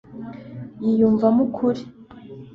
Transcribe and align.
yiyumvamo 0.83 1.41
ukuri 1.47 1.81